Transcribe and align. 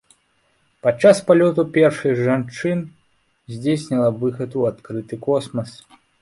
Падчас 0.85 1.19
палёту 1.27 1.65
першай 1.75 2.11
з 2.19 2.25
жанчын 2.29 2.79
здзейсніла 3.57 4.09
выхад 4.25 4.57
у 4.63 4.67
адкрыты 4.71 5.15
космас. 5.29 5.69